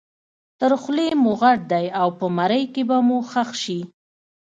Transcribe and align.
تر 0.59 0.71
خولې 0.81 1.07
مو 1.23 1.31
غټ 1.41 1.59
دی 1.71 1.85
او 2.01 2.07
په 2.19 2.25
مرۍ 2.37 2.63
کې 2.73 2.81
به 2.89 2.97
مو 3.07 3.17
ښخ 3.29 3.49
شي. 3.63 3.79